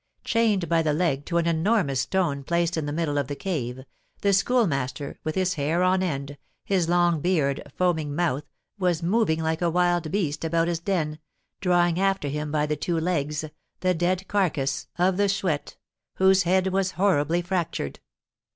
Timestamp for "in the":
2.75-2.91